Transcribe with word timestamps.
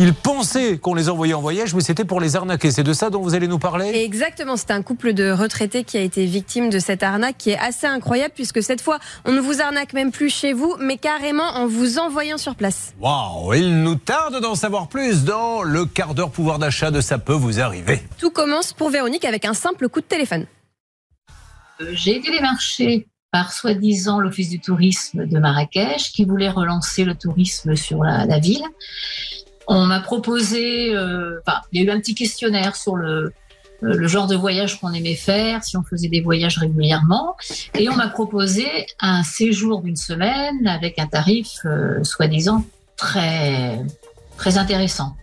Ils 0.00 0.14
pensaient 0.14 0.78
qu'on 0.78 0.94
les 0.94 1.08
envoyait 1.08 1.34
en 1.34 1.40
voyage, 1.40 1.74
mais 1.74 1.80
c'était 1.80 2.04
pour 2.04 2.20
les 2.20 2.36
arnaquer. 2.36 2.70
C'est 2.70 2.84
de 2.84 2.92
ça 2.92 3.10
dont 3.10 3.20
vous 3.20 3.34
allez 3.34 3.48
nous 3.48 3.58
parler 3.58 4.04
Exactement, 4.04 4.56
c'est 4.56 4.70
un 4.70 4.80
couple 4.80 5.12
de 5.12 5.32
retraités 5.32 5.82
qui 5.82 5.98
a 5.98 6.00
été 6.00 6.24
victime 6.24 6.70
de 6.70 6.78
cette 6.78 7.02
arnaque 7.02 7.36
qui 7.36 7.50
est 7.50 7.58
assez 7.58 7.88
incroyable 7.88 8.32
puisque 8.32 8.62
cette 8.62 8.80
fois, 8.80 9.00
on 9.24 9.32
ne 9.32 9.40
vous 9.40 9.60
arnaque 9.60 9.94
même 9.94 10.12
plus 10.12 10.30
chez 10.30 10.52
vous, 10.52 10.76
mais 10.78 10.98
carrément 10.98 11.48
en 11.56 11.66
vous 11.66 11.98
envoyant 11.98 12.38
sur 12.38 12.54
place. 12.54 12.94
Waouh, 13.00 13.54
il 13.54 13.82
nous 13.82 13.96
tarde 13.96 14.40
d'en 14.40 14.54
savoir 14.54 14.86
plus 14.86 15.24
dans 15.24 15.64
le 15.64 15.84
quart 15.84 16.14
d'heure 16.14 16.30
pouvoir 16.30 16.60
d'achat 16.60 16.92
de 16.92 17.00
ça 17.00 17.18
peut 17.18 17.32
vous 17.32 17.58
arriver. 17.58 18.00
Tout 18.18 18.30
commence 18.30 18.72
pour 18.72 18.90
Véronique 18.90 19.24
avec 19.24 19.44
un 19.46 19.54
simple 19.54 19.88
coup 19.88 20.00
de 20.00 20.06
téléphone. 20.06 20.46
Euh, 21.80 21.90
j'ai 21.94 22.14
été 22.18 22.30
démarchée 22.30 23.08
par 23.30 23.52
soi-disant 23.52 24.20
l'Office 24.20 24.48
du 24.48 24.60
tourisme 24.60 25.26
de 25.26 25.38
Marrakech 25.38 26.12
qui 26.12 26.24
voulait 26.24 26.48
relancer 26.48 27.04
le 27.04 27.14
tourisme 27.14 27.76
sur 27.76 28.02
la, 28.02 28.38
ville. 28.38 28.64
On 29.68 29.86
m'a 29.86 30.00
proposé, 30.00 30.94
euh, 30.96 31.40
enfin, 31.46 31.60
il 31.72 31.80
y 31.80 31.84
a 31.84 31.92
eu 31.92 31.94
un 31.94 32.00
petit 32.00 32.14
questionnaire 32.14 32.74
sur 32.74 32.96
le, 32.96 33.06
euh, 33.06 33.30
le 33.80 34.08
genre 34.08 34.26
de 34.26 34.34
voyage 34.34 34.80
qu'on 34.80 34.92
aimait 34.92 35.14
faire, 35.14 35.62
si 35.62 35.76
on 35.76 35.82
faisait 35.82 36.08
des 36.08 36.20
voyages 36.20 36.58
régulièrement, 36.58 37.36
et 37.78 37.88
on 37.88 37.94
m'a 37.94 38.08
proposé 38.08 38.66
un 39.00 39.22
séjour 39.22 39.82
d'une 39.82 39.96
semaine 39.96 40.66
avec 40.66 40.98
un 40.98 41.06
tarif 41.06 41.60
soi-disant 42.02 42.64
très 42.96 43.78
très 44.36 44.56
intéressant, 44.56 45.16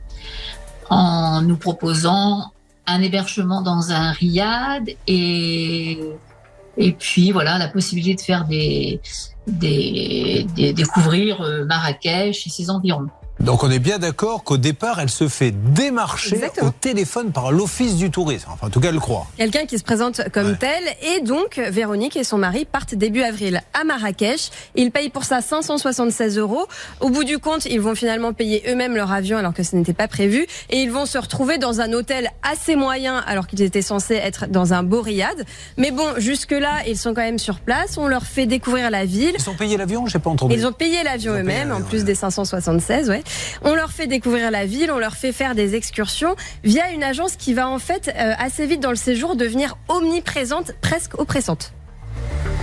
en 0.89 1.41
nous 1.41 1.57
proposant 1.57 2.51
un 2.87 3.01
hébergement 3.01 3.61
dans 3.61 3.91
un 3.91 4.11
riad 4.11 4.89
et 5.07 5.99
et 6.77 6.91
puis 6.91 7.31
voilà 7.31 7.57
la 7.57 7.69
possibilité 7.69 8.15
de 8.15 8.21
faire 8.21 8.45
des, 8.45 8.99
des, 9.47 10.45
des 10.55 10.73
découvrir 10.73 11.41
euh, 11.41 11.65
Marrakech 11.65 12.45
et 12.45 12.49
ses 12.49 12.69
environs. 12.69 13.07
Donc 13.39 13.63
on 13.63 13.69
est 13.69 13.79
bien 13.79 13.99
d'accord 13.99 14.43
qu'au 14.43 14.57
départ, 14.57 14.99
elle 14.99 15.09
se 15.09 15.27
fait 15.27 15.51
démarcher 15.51 16.39
au 16.61 16.69
téléphone 16.69 17.31
par 17.31 17.51
l'Office 17.51 17.95
du 17.95 18.09
tourisme. 18.09 18.47
Enfin, 18.51 18.67
en 18.67 18.69
tout 18.69 18.79
cas, 18.79 18.87
elle 18.87 18.95
le 18.95 18.99
croit. 19.01 19.27
Quelqu'un 19.37 19.65
qui 19.65 19.77
se 19.77 19.83
présente 19.83 20.21
comme 20.31 20.57
tel. 20.57 20.83
Et 21.01 21.21
donc, 21.21 21.57
Véronique 21.57 22.15
et 22.15 22.23
son 22.23 22.37
mari 22.37 22.65
partent 22.65 22.95
début 22.95 23.23
avril 23.23 23.61
à 23.73 23.83
Marrakech. 23.83 24.51
Ils 24.75 24.89
payent 24.89 25.09
pour 25.09 25.25
ça 25.25 25.41
576 25.41 26.37
euros. 26.37 26.65
Au 27.01 27.09
bout 27.09 27.25
du 27.25 27.37
compte, 27.37 27.65
ils 27.65 27.81
vont 27.81 27.93
finalement 27.93 28.31
payer 28.31 28.63
eux-mêmes 28.69 28.95
leur 28.95 29.11
avion 29.11 29.37
alors 29.37 29.53
que 29.53 29.63
ce 29.63 29.75
n'était 29.75 29.93
pas 29.93 30.07
prévu. 30.07 30.47
Et 30.69 30.81
ils 30.81 30.91
vont 30.91 31.05
se 31.05 31.17
retrouver 31.17 31.57
dans 31.57 31.81
un 31.81 31.91
hôtel 31.91 32.31
assez 32.41 32.77
moyen 32.77 33.17
alors 33.27 33.47
qu'ils 33.47 33.61
étaient 33.61 33.81
censés 33.81 34.15
être 34.15 34.47
dans 34.47 34.73
un 34.73 34.81
beau 34.81 35.01
riad. 35.01 35.45
Mais 35.77 35.91
bon, 35.91 36.07
jusque-là, 36.17 36.87
ils 36.87 36.97
sont 36.97 37.13
quand 37.13 37.21
même 37.21 37.39
sur 37.39 37.59
place. 37.59 37.97
On 37.97 38.07
leur 38.07 38.23
fait 38.23 38.45
découvrir 38.45 38.89
la 38.89 39.03
ville. 39.03 39.35
Ils 39.37 39.49
ont 39.49 39.55
payé 39.55 39.75
l'avion, 39.75 40.07
j'ai 40.07 40.19
pas 40.19 40.29
entendu. 40.29 40.55
Ils 40.55 40.65
ont 40.65 40.71
payé 40.71 41.03
l'avion 41.03 41.33
eux-mêmes, 41.33 41.73
en 41.73 41.81
plus 41.81 42.05
des 42.05 42.15
576, 42.15 43.09
ouais. 43.09 43.24
On 43.63 43.73
leur 43.73 43.91
fait 43.91 44.07
découvrir 44.07 44.51
la 44.51 44.65
ville, 44.65 44.91
on 44.91 44.99
leur 44.99 45.15
fait 45.15 45.31
faire 45.31 45.55
des 45.55 45.75
excursions 45.75 46.35
via 46.63 46.91
une 46.91 47.03
agence 47.03 47.35
qui 47.35 47.53
va 47.53 47.69
en 47.69 47.79
fait 47.79 48.13
euh, 48.15 48.33
assez 48.37 48.65
vite 48.65 48.81
dans 48.81 48.89
le 48.89 48.95
séjour 48.95 49.35
devenir 49.35 49.77
omniprésente, 49.87 50.73
presque 50.81 51.19
oppressante. 51.19 51.73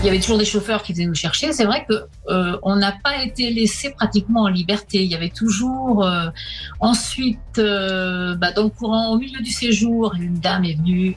Il 0.03 0.07
y 0.07 0.09
avait 0.09 0.19
toujours 0.19 0.39
des 0.39 0.45
chauffeurs 0.45 0.83
qui 0.83 0.93
venaient 0.93 1.07
nous 1.07 1.15
chercher. 1.15 1.53
C'est 1.53 1.65
vrai 1.65 1.87
que 1.89 1.95
euh, 2.29 2.59
on 2.63 2.75
n'a 2.75 2.93
pas 3.05 3.23
été 3.23 3.51
laissé 3.51 3.91
pratiquement 3.91 4.43
en 4.43 4.49
liberté. 4.49 5.05
Il 5.05 5.11
y 5.11 5.15
avait 5.15 5.29
toujours 5.29 6.05
euh, 6.05 6.29
ensuite, 6.81 7.39
bah, 7.57 8.53
dans 8.53 8.65
le 8.65 8.69
courant, 8.69 9.13
au 9.13 9.19
milieu 9.19 9.41
du 9.41 9.51
séjour, 9.51 10.15
une 10.19 10.41
dame 10.41 10.65
est 10.65 10.75
venue 10.75 11.17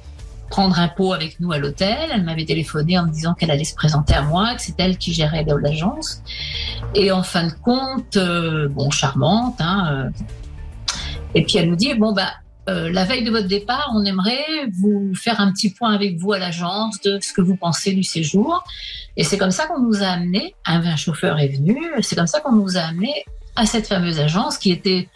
prendre 0.49 0.79
un 0.79 0.87
pot 0.87 1.13
avec 1.13 1.39
nous 1.39 1.51
à 1.51 1.57
l'hôtel. 1.57 2.09
Elle 2.11 2.23
m'avait 2.23 2.45
téléphoné 2.45 2.97
en 2.97 3.05
me 3.05 3.11
disant 3.11 3.33
qu'elle 3.33 3.51
allait 3.51 3.63
se 3.63 3.75
présenter 3.75 4.13
à 4.13 4.21
moi, 4.21 4.55
que 4.55 4.61
c'est 4.61 4.79
elle 4.79 4.97
qui 4.97 5.13
gérait 5.13 5.45
l'agence. 5.61 6.21
Et 6.93 7.11
en 7.11 7.23
fin 7.23 7.47
de 7.47 7.53
compte, 7.63 8.17
euh, 8.17 8.67
bon, 8.69 8.89
charmante. 8.91 9.55
Hein, 9.59 10.11
euh. 10.15 10.95
et 11.33 11.43
puis 11.43 11.57
elle 11.57 11.69
nous 11.69 11.75
dit 11.75 11.93
bon 11.95 12.13
bah 12.13 12.31
euh, 12.67 12.91
la 12.91 13.05
veille 13.05 13.23
de 13.23 13.29
votre 13.29 13.47
départ, 13.47 13.91
on 13.93 14.03
aimerait 14.05 14.43
vous 14.73 15.13
faire 15.13 15.39
un 15.39 15.51
petit 15.51 15.69
point 15.69 15.93
avec 15.93 16.17
vous 16.17 16.33
à 16.33 16.39
l'agence 16.39 16.99
de 17.01 17.19
ce 17.21 17.31
que 17.31 17.41
vous 17.41 17.55
pensez 17.55 17.93
du 17.93 18.03
séjour. 18.03 18.63
Et 19.17 19.23
c'est 19.23 19.37
comme 19.37 19.51
ça 19.51 19.67
qu'on 19.67 19.79
nous 19.79 20.01
a 20.01 20.07
amené. 20.07 20.55
Un, 20.65 20.95
chauffeur 20.95 21.39
est 21.39 21.49
venu. 21.49 21.77
C'est 22.01 22.15
comme 22.15 22.27
ça 22.27 22.39
qu'on 22.41 22.53
nous 22.53 22.77
a 22.77 22.81
amené 22.81 23.23
à 23.55 23.65
cette 23.65 23.87
fameuse 23.87 24.19
agence 24.19 24.57
qui 24.57 24.71
était 24.71 25.09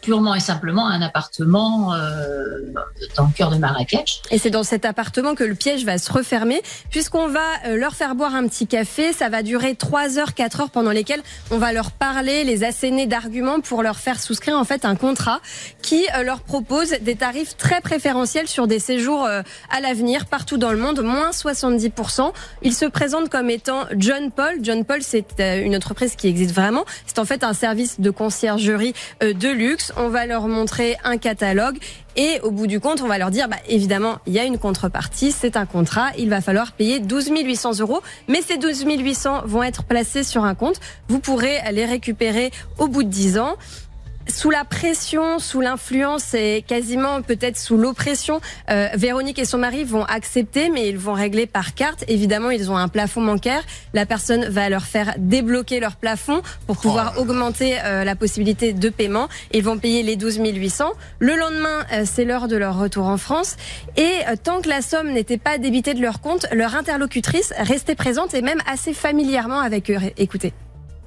purement 0.00 0.34
et 0.34 0.40
simplement 0.40 0.88
un 0.88 1.02
appartement 1.02 1.94
euh, 1.94 2.72
dans 3.16 3.24
le 3.24 3.32
cœur 3.36 3.50
de 3.50 3.56
Marrakech. 3.56 4.22
Et 4.30 4.38
c'est 4.38 4.50
dans 4.50 4.62
cet 4.62 4.84
appartement 4.84 5.34
que 5.34 5.44
le 5.44 5.54
piège 5.54 5.84
va 5.84 5.98
se 5.98 6.12
refermer, 6.12 6.62
puisqu'on 6.90 7.28
va 7.28 7.40
euh, 7.66 7.76
leur 7.76 7.94
faire 7.94 8.14
boire 8.14 8.34
un 8.34 8.46
petit 8.46 8.66
café. 8.66 9.12
Ça 9.12 9.28
va 9.28 9.42
durer 9.42 9.74
3 9.74 10.18
heures, 10.18 10.34
4 10.34 10.60
heures, 10.60 10.70
pendant 10.70 10.90
lesquelles 10.90 11.22
on 11.50 11.58
va 11.58 11.72
leur 11.72 11.90
parler, 11.92 12.44
les 12.44 12.64
asséner 12.64 13.06
d'arguments 13.06 13.60
pour 13.60 13.82
leur 13.82 13.98
faire 13.98 14.20
souscrire 14.20 14.56
en 14.56 14.64
fait 14.64 14.84
un 14.84 14.96
contrat 14.96 15.40
qui 15.82 16.06
euh, 16.16 16.22
leur 16.22 16.40
propose 16.40 16.90
des 17.00 17.16
tarifs 17.16 17.56
très 17.56 17.80
préférentiels 17.80 18.48
sur 18.48 18.66
des 18.66 18.78
séjours 18.78 19.26
à 19.26 19.80
l'avenir 19.80 20.26
partout 20.26 20.56
dans 20.56 20.70
le 20.70 20.78
monde, 20.78 21.00
moins 21.02 21.30
70%. 21.30 22.32
Ils 22.62 22.74
se 22.74 22.86
présentent 22.86 23.28
comme 23.28 23.50
étant 23.50 23.84
John 23.96 24.30
Paul. 24.30 24.58
John 24.62 24.84
Paul, 24.84 25.02
c'est 25.02 25.26
une 25.38 25.76
entreprise 25.76 26.16
qui 26.16 26.28
existe 26.28 26.54
vraiment. 26.54 26.84
C'est 27.06 27.18
en 27.18 27.24
fait 27.24 27.44
un 27.44 27.52
service 27.52 28.00
de 28.00 28.10
conciergerie 28.10 28.94
de 29.20 29.48
luxe 29.48 29.89
on 29.96 30.08
va 30.08 30.26
leur 30.26 30.48
montrer 30.48 30.96
un 31.04 31.18
catalogue 31.18 31.78
et 32.16 32.40
au 32.42 32.50
bout 32.50 32.66
du 32.66 32.80
compte, 32.80 33.00
on 33.02 33.06
va 33.06 33.18
leur 33.18 33.30
dire, 33.30 33.48
bah, 33.48 33.56
évidemment, 33.68 34.18
il 34.26 34.32
y 34.32 34.38
a 34.38 34.44
une 34.44 34.58
contrepartie, 34.58 35.32
c'est 35.32 35.56
un 35.56 35.66
contrat, 35.66 36.10
il 36.18 36.28
va 36.28 36.40
falloir 36.40 36.72
payer 36.72 36.98
12 36.98 37.30
800 37.30 37.78
euros, 37.80 38.00
mais 38.28 38.42
ces 38.42 38.56
12 38.56 38.84
800 38.86 39.42
vont 39.44 39.62
être 39.62 39.84
placés 39.84 40.24
sur 40.24 40.44
un 40.44 40.54
compte. 40.54 40.80
Vous 41.08 41.20
pourrez 41.20 41.58
les 41.72 41.84
récupérer 41.84 42.50
au 42.78 42.88
bout 42.88 43.02
de 43.02 43.08
10 43.08 43.38
ans 43.38 43.56
sous 44.30 44.50
la 44.50 44.64
pression, 44.64 45.38
sous 45.38 45.60
l'influence 45.60 46.34
et 46.34 46.64
quasiment 46.66 47.20
peut-être 47.22 47.58
sous 47.58 47.76
l'oppression, 47.76 48.40
euh, 48.70 48.88
Véronique 48.94 49.38
et 49.38 49.44
son 49.44 49.58
mari 49.58 49.84
vont 49.84 50.04
accepter, 50.04 50.70
mais 50.70 50.88
ils 50.88 50.98
vont 50.98 51.12
régler 51.12 51.46
par 51.46 51.74
carte. 51.74 52.04
Évidemment, 52.08 52.50
ils 52.50 52.70
ont 52.70 52.76
un 52.76 52.88
plafond 52.88 53.22
bancaire. 53.22 53.62
La 53.92 54.06
personne 54.06 54.46
va 54.46 54.68
leur 54.68 54.84
faire 54.84 55.14
débloquer 55.18 55.80
leur 55.80 55.96
plafond 55.96 56.42
pour 56.66 56.76
pouvoir 56.76 57.14
oh. 57.16 57.22
augmenter 57.22 57.78
euh, 57.84 58.04
la 58.04 58.16
possibilité 58.16 58.72
de 58.72 58.88
paiement. 58.88 59.28
Ils 59.52 59.62
vont 59.62 59.78
payer 59.78 60.02
les 60.02 60.16
12 60.16 60.40
800. 60.44 60.92
Le 61.18 61.36
lendemain, 61.36 61.84
euh, 61.92 62.04
c'est 62.04 62.24
l'heure 62.24 62.48
de 62.48 62.56
leur 62.56 62.78
retour 62.78 63.06
en 63.06 63.16
France. 63.16 63.56
Et 63.96 64.12
tant 64.42 64.60
que 64.60 64.68
la 64.68 64.82
somme 64.82 65.10
n'était 65.12 65.38
pas 65.38 65.58
débitée 65.58 65.94
de 65.94 66.00
leur 66.00 66.20
compte, 66.20 66.46
leur 66.52 66.74
interlocutrice 66.74 67.52
restait 67.58 67.94
présente 67.94 68.34
et 68.34 68.42
même 68.42 68.60
assez 68.66 68.94
familièrement 68.94 69.60
avec 69.60 69.90
eux. 69.90 69.98
Écoutez. 70.16 70.52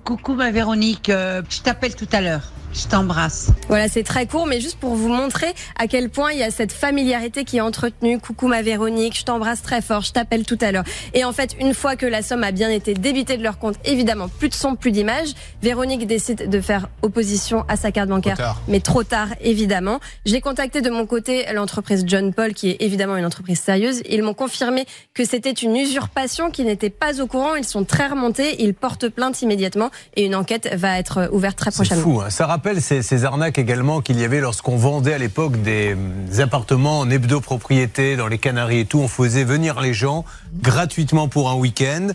Coucou 0.04 0.34
ma 0.34 0.52
Véronique, 0.52 1.10
je 1.10 1.62
t'appelle 1.62 1.96
tout 1.96 2.10
à 2.12 2.20
l'heure. 2.20 2.52
Je 2.74 2.88
t'embrasse. 2.88 3.52
Voilà, 3.68 3.88
c'est 3.88 4.04
très 4.04 4.26
court, 4.26 4.48
mais 4.48 4.60
juste 4.60 4.78
pour 4.80 4.96
vous 4.96 5.10
montrer 5.10 5.54
à 5.78 5.88
quel 5.88 6.10
point 6.10 6.32
il 6.32 6.40
y 6.40 6.44
a 6.44 6.50
cette 6.50 6.72
familiarité 6.72 7.44
qui 7.44 7.58
est 7.58 7.62
entretenue. 7.62 8.20
Coucou 8.20 8.48
ma 8.48 8.62
Véronique, 8.62 9.18
je 9.18 9.24
t'embrasse 9.24 9.62
très 9.62 9.82
fort, 9.82 10.02
je 10.02 10.12
t'appelle 10.12 10.44
tout 10.44 10.58
à 10.60 10.72
l'heure. 10.72 10.84
Et 11.14 11.24
en 11.24 11.32
fait, 11.32 11.56
une 11.60 11.74
fois 11.74 11.96
que 11.96 12.06
la 12.06 12.22
somme 12.22 12.44
a 12.44 12.52
bien 12.52 12.70
été 12.70 12.94
débitée 12.94 13.38
de 13.38 13.44
leur 13.44 13.60
compte, 13.60 13.76
évidemment, 13.86 14.28
plus 14.28 14.50
de 14.50 14.54
son, 14.56 14.76
plus 14.76 14.92
d'image, 14.92 15.30
Véronique 15.62 16.08
décide 16.08 16.50
de 16.50 16.62
faire 16.62 16.88
opposition 17.04 17.64
à 17.68 17.76
sa 17.76 17.92
carte 17.92 18.10
bancaire, 18.10 18.62
mais 18.68 18.80
trop 18.80 19.04
tard, 19.04 19.28
évidemment. 19.42 20.00
J'ai 20.26 20.42
contacté 20.42 20.82
de 20.82 20.90
mon 20.90 21.06
côté 21.06 21.46
l'entreprise 21.54 22.04
John 22.08 22.34
Paul, 22.34 22.54
qui 22.54 22.72
est 22.72 22.78
évidemment 22.82 23.18
une 23.18 23.26
entreprise 23.26 23.60
sérieuse. 23.60 24.02
Ils 24.10 24.24
m'ont 24.24 24.34
confirmé 24.34 24.86
que 25.14 25.26
c'était 25.26 25.52
une 25.52 25.76
usurpation, 25.76 26.50
qu'ils 26.50 26.66
n'étaient 26.66 26.90
pas 26.90 27.22
au 27.22 27.28
courant. 27.28 27.56
Ils 27.56 27.66
sont 27.66 27.84
très 27.84 28.08
remontés, 28.08 28.64
ils 28.64 28.74
portent 28.74 29.10
plainte 29.10 29.42
immédiatement 29.42 29.92
et 30.16 30.26
une 30.26 30.36
enquête 30.36 30.70
va 30.76 30.98
être 30.98 31.30
ouverte 31.32 31.58
très 31.58 31.72
prochainement. 31.72 32.04
Fou, 32.04 32.22
hein. 32.22 32.30
Ça 32.30 32.48
rappelle 32.64 32.82
ces, 32.82 33.26
arnaques 33.26 33.58
également 33.58 34.00
qu'il 34.00 34.18
y 34.18 34.24
avait 34.24 34.40
lorsqu'on 34.40 34.78
vendait 34.78 35.14
à 35.14 35.18
l'époque 35.18 35.62
des, 35.62 35.98
appartements 36.40 37.00
en 37.02 37.10
hebdo-propriété 37.10 38.16
dans 38.16 38.28
les 38.28 38.38
Canaries 38.38 38.80
et 38.80 38.86
tout. 38.86 39.00
On 39.00 39.10
faisait 39.10 39.44
venir 39.44 39.82
les 39.82 39.94
gens 39.94 40.24
gratuitement 40.62 41.28
pour 41.28 41.50
un 41.50 41.56
week-end. 41.56 42.08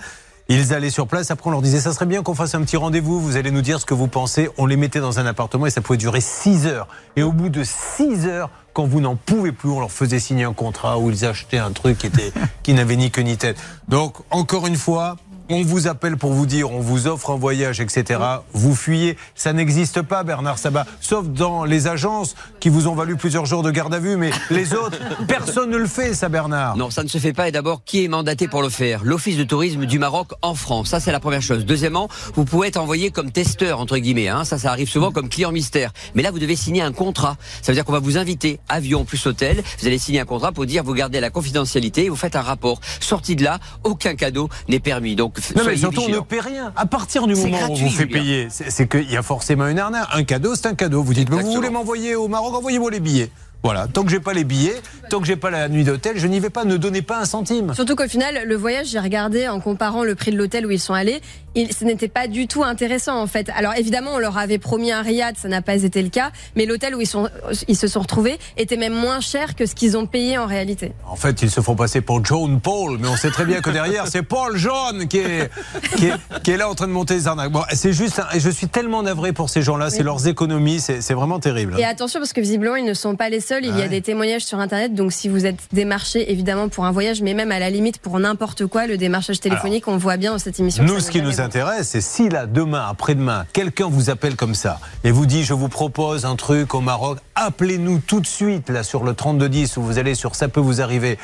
Ils 0.49 0.73
allaient 0.73 0.89
sur 0.89 1.07
place. 1.07 1.31
Après, 1.31 1.49
on 1.49 1.51
leur 1.51 1.61
disait, 1.61 1.81
ça 1.81 1.93
serait 1.93 2.07
bien 2.07 2.23
qu'on 2.23 2.35
fasse 2.35 2.55
un 2.55 2.63
petit 2.63 2.79
rendez-vous. 2.79 3.21
Vous 3.21 3.37
allez 3.37 3.51
nous 3.51 3.61
dire 3.61 3.79
ce 3.79 3.85
que 3.85 3.93
vous 3.93 4.09
pensez. 4.09 4.49
On 4.57 4.65
les 4.65 4.79
mettait 4.79 5.01
dans 5.01 5.19
un 5.19 5.27
appartement 5.27 5.67
et 5.67 5.71
ça 5.71 5.83
pouvait 5.83 5.99
durer 5.99 6.23
6 6.23 6.67
heures. 6.67 6.89
Et 7.17 7.23
au 7.23 7.33
bout 7.33 7.51
de 7.51 7.63
6 7.63 8.27
heures, 8.27 8.49
quand 8.73 8.87
vous 8.87 9.03
n'en 9.03 9.17
pouvez 9.17 9.53
plus, 9.53 9.69
on 9.69 9.81
leur 9.81 9.93
faisait 9.93 10.19
signer 10.19 10.45
un 10.45 10.55
contrat 10.55 10.99
où 10.99 11.11
ils 11.11 11.27
achetaient 11.27 11.59
un 11.59 11.73
truc 11.73 11.99
qui, 11.99 12.11
qui 12.63 12.73
n'avait 12.73 12.97
ni 12.97 13.11
queue 13.11 13.21
ni 13.21 13.37
tête. 13.37 13.59
Donc, 13.89 14.15
encore 14.31 14.67
une 14.67 14.77
fois, 14.77 15.19
on 15.51 15.63
vous 15.63 15.87
appelle 15.87 16.17
pour 16.17 16.33
vous 16.33 16.47
dire, 16.47 16.71
on 16.71 16.81
vous 16.81 17.07
offre 17.07 17.31
un 17.31 17.37
voyage, 17.37 17.81
etc. 17.81 18.21
Vous 18.53 18.75
fuyez. 18.75 19.17
Ça 19.35 19.53
n'existe 19.53 20.03
pas, 20.03 20.23
Bernard 20.23 20.59
Sabat, 20.59 20.87
sauf 21.01 21.27
dans 21.27 21.65
les 21.65 21.87
agences 21.87 22.35
qui 22.61 22.69
vous 22.69 22.87
ont 22.87 22.95
valu 22.95 23.17
plusieurs 23.17 23.47
jours 23.47 23.63
de 23.63 23.71
garde 23.71 23.95
à 23.95 23.99
vue, 23.99 24.17
mais 24.17 24.31
les 24.51 24.75
autres, 24.75 24.99
personne 25.29 25.71
ne 25.71 25.77
le 25.77 25.87
fait, 25.87 26.15
ça, 26.15 26.29
Bernard. 26.29 26.77
Non, 26.77 26.91
ça 26.91 27.03
ne 27.03 27.09
se 27.09 27.19
fait 27.19 27.33
pas. 27.33 27.49
Et 27.49 27.53
d'abord, 27.53 27.83
qui 27.85 28.05
est 28.05 28.09
mandaté 28.09 28.49
pour 28.49 28.63
le 28.63 28.69
faire? 28.69 29.03
L'Office 29.05 29.37
de 29.37 29.45
tourisme 29.45 29.87
du 29.87 29.99
Maroc 29.99 30.33
en 30.43 30.55
France. 30.55 30.89
Ça, 30.89 31.01
c'est 31.01 31.13
la 31.13 31.21
première 31.21 31.43
chose. 31.43 31.65
Deuxièmement, 31.65 32.09
vous 32.35 32.45
pouvez 32.45 32.69
être 32.69 32.77
envoyé 32.77 33.11
comme 33.11 33.31
testeur, 33.31 33.81
entre 33.81 33.99
guillemets. 33.99 34.29
Hein. 34.29 34.45
Ça, 34.45 34.59
ça 34.59 34.71
arrive 34.71 34.89
souvent 34.89 35.11
comme 35.13 35.29
client 35.29 35.53
mystère. 35.53 35.93
Mais 36.15 36.23
là, 36.23 36.31
vous 36.31 36.39
devez 36.39 36.57
signer 36.57 36.83
un 36.83 36.93
contrat. 36.93 37.37
Ça 37.63 37.73
veut 37.73 37.75
dire 37.75 37.85
qu'on 37.85 37.93
va 37.93 37.99
vous 38.01 38.19
inviter, 38.19 38.61
avion 38.69 39.05
plus 39.05 39.27
hôtel. 39.27 39.63
Vous 39.81 39.87
allez 39.87 39.99
signer 39.99 40.21
un 40.21 40.25
contrat 40.27 40.53
pour 40.53 40.67
dire 40.67 40.85
vous 40.85 40.95
gardez 40.95 41.21
la 41.21 41.31
confidentialité 41.31 42.05
et 42.05 42.09
vous 42.09 42.17
faites 42.17 42.37
un 42.37 42.43
rapport. 42.43 42.81
Sorti 43.01 43.37
de 43.37 43.45
là, 43.45 43.59
aucun 43.85 44.15
cadeau 44.15 44.49
n'est 44.69 44.81
permis. 44.81 45.17
Donc, 45.17 45.38
Non, 45.57 45.63
mais 45.67 45.77
surtout, 45.77 46.01
on 46.01 46.03
ne 46.03 46.07
vigilants. 46.09 46.23
paie 46.25 46.41
rien. 46.41 46.73
À 46.77 46.87
partir 46.87 47.27
du 47.27 47.35
moment 47.35 47.49
où 47.49 47.67
gratuit, 47.67 47.85
vous 47.85 47.91
fait 47.91 48.07
payer, 48.07 48.49
c'est 48.51 48.89
qu'il 48.89 49.11
y 49.11 49.17
a 49.17 49.23
forcément 49.23 49.67
une 49.69 49.79
arnaque. 49.79 50.09
Un 50.13 50.25
cadeau, 50.25 50.55
c'est 50.55 50.67
un 50.67 50.75
cadeau. 50.75 51.03
Vous 51.03 51.15
dites, 51.15 51.31
mais 51.31 51.43
vous 51.43 51.53
voulez 51.53 51.71
m'envoyer 51.71 52.15
au 52.15 52.29
Maroc, 52.29 52.55
envoyez-moi 52.55 52.91
les 52.91 53.01
billets. 53.01 53.31
Voilà, 53.63 53.89
tant 53.89 54.05
que 54.05 54.11
j'ai 54.11 54.21
pas 54.21 54.33
les 54.33 54.45
billets, 54.45 54.81
tant 55.11 55.21
que 55.21 55.27
j'ai 55.27 55.37
pas 55.37 55.51
la 55.51 55.69
nuit 55.69 55.85
d'hôtel, 55.85 56.17
je 56.17 56.27
n'y 56.27 56.39
vais 56.39 56.51
pas. 56.51 56.65
Ne 56.65 56.77
donnez 56.77 57.03
pas 57.03 57.19
un 57.19 57.25
centime. 57.25 57.75
Surtout 57.75 57.97
qu'au 57.97 58.09
final, 58.09 58.45
le 58.47 58.57
voyage, 58.57 58.89
j'ai 58.89 59.01
regardé 59.01 59.49
en 59.49 59.61
comparant 59.61 60.05
le 60.05 60.15
prix 60.15 60.31
de 60.31 60.37
l'hôtel 60.37 60.65
où 60.65 60.71
ils 60.71 60.81
sont 60.81 60.95
allés, 60.95 61.21
il, 61.55 61.73
ce 61.73 61.85
n'était 61.85 62.09
pas 62.09 62.29
du 62.29 62.47
tout 62.47 62.63
intéressant 62.63 63.21
en 63.21 63.27
fait. 63.27 63.51
Alors 63.57 63.75
évidemment, 63.77 64.13
on 64.15 64.19
leur 64.19 64.39
avait 64.39 64.59
promis 64.59 64.93
un 64.93 65.03
riad, 65.03 65.37
ça 65.37 65.49
n'a 65.49 65.61
pas 65.61 65.83
été 65.83 66.03
le 66.03 66.09
cas, 66.09 66.31
mais 66.55 66.67
l'hôtel 66.67 66.95
où 66.95 67.01
ils, 67.01 67.07
sont, 67.07 67.29
ils 67.67 67.77
se 67.77 67.89
sont 67.89 68.01
retrouvés 68.01 68.39
était 68.57 68.77
même 68.77 68.95
moins 68.95 69.21
cher 69.21 69.57
que 69.57 69.67
ce 69.67 69.75
qu'ils 69.75 69.97
ont 69.97 70.07
payé 70.07 70.39
en 70.39 70.47
réalité. 70.47 70.93
En 71.09 71.17
fait, 71.17 71.43
ils 71.43 71.51
se 71.51 71.61
font 71.61 71.75
passer 71.75 72.01
pour 72.01 72.25
John 72.25 72.61
Paul, 72.61 72.99
mais 73.01 73.09
on 73.09 73.17
sait 73.17 73.31
très 73.31 73.45
bien 73.45 73.61
que 73.61 73.71
derrière, 73.71 74.07
c'est 74.07 74.23
Paul 74.23 74.57
John 74.57 75.09
qui 75.09 75.19
est, 75.19 75.51
qui, 75.97 76.07
est, 76.07 76.15
qui 76.45 76.53
est 76.53 76.57
là 76.57 76.69
en 76.69 76.75
train 76.75 76.87
de 76.87 76.93
monter 76.93 77.15
les 77.15 77.27
arnaques. 77.27 77.51
Bon, 77.51 77.63
c'est 77.73 77.93
juste, 77.93 78.21
et 78.35 78.41
je 78.41 78.51
suis 78.51 78.69
tellement 78.69 79.03
navré 79.03 79.33
pour 79.33 79.51
ces 79.51 79.63
gens-là, 79.63 79.91
c'est 79.91 80.05
leurs 80.05 80.29
économies, 80.29 80.81
c'est 80.81 81.01
c'est 81.01 81.15
vraiment 81.15 81.41
terrible. 81.41 81.75
Et 81.79 81.85
attention 81.85 82.21
parce 82.21 82.33
que 82.33 82.41
visiblement 82.41 82.77
ils 82.77 82.85
ne 82.85 82.95
sont 82.95 83.17
pas 83.17 83.31
les 83.31 83.41
seuls. 83.49 83.65
Il 83.65 83.71
y 83.71 83.73
Ah 83.73 83.77
Ouais. 83.79 83.85
a 83.85 83.89
des 83.89 84.03
témoignages 84.03 84.45
sur 84.45 84.59
internet. 84.59 84.95
Donc 84.95 85.13
si 85.13 85.29
vous 85.29 85.47
êtes 85.47 85.59
démarché 85.73 86.31
évidemment 86.31 86.69
pour 86.69 86.85
un 86.85 86.93
voyage, 86.93 87.23
mais 87.23 87.35
même 87.35 87.53
à 87.53 87.59
la 87.59 87.71
limite 87.71 87.99
pour 87.99 88.19
n'importe 88.21 88.67
quoi, 88.67 88.87
le 88.87 88.97
démarchage 88.97 89.41
téléphonique, 89.41 89.89
on 89.89 89.97
voit 89.97 90.17
bien 90.17 90.33
dans 90.33 90.39
cette 90.39 90.59
émission. 90.61 90.85
Nous, 90.85 91.01
ce 91.01 91.11
qui 91.11 91.23
nous 91.23 91.41
intéresse, 91.41 91.89
c'est 91.89 92.01
si 92.01 92.29
là, 92.29 92.47
demain, 92.47 92.87
après-demain, 92.89 93.47
quelqu'un 93.53 93.89
vous 93.89 94.11
appelle 94.11 94.37
comme 94.37 94.55
ça 94.55 94.81
et 95.05 95.11
vous 95.11 95.27
dit 95.27 95.45
je 95.45 95.55
vous 95.55 95.69
propose 95.69 96.25
un 96.25 96.37
truc 96.37 96.75
au 96.75 96.81
Maroc, 96.81 97.19
appelez-nous 97.39 98.01
tout 98.01 98.21
de 98.21 98.27
suite 98.27 98.69
là 98.69 98.83
sur 98.83 99.05
le 99.05 99.15
3210 99.15 99.77
ou 99.77 99.83
vous 99.83 99.99
allez 99.99 100.15
sur 100.15 100.35
ça 100.35 100.49
peut 100.49 100.61
vous 100.61 100.81
arriver 100.81 101.19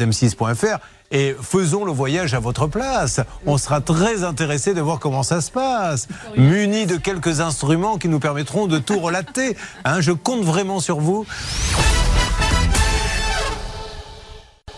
m6.fr 0.00 0.78
et 1.10 1.34
faisons 1.40 1.84
le 1.84 1.92
voyage 1.92 2.34
à 2.34 2.40
votre 2.40 2.66
place. 2.66 3.20
On 3.46 3.58
sera 3.58 3.80
très 3.80 4.24
intéressé 4.24 4.74
de 4.74 4.80
voir 4.80 4.98
comment 4.98 5.22
ça 5.22 5.40
se 5.40 5.50
passe, 5.50 6.08
munis 6.36 6.86
de 6.86 6.96
quelques 6.96 7.40
instruments 7.40 7.96
qui 7.96 8.08
nous 8.08 8.20
permettront 8.20 8.66
de 8.66 8.78
tout 8.78 8.98
relater. 8.98 9.56
Hein, 9.84 10.00
je 10.00 10.12
compte 10.12 10.42
vraiment 10.42 10.80
sur 10.80 11.00
vous 11.00 11.26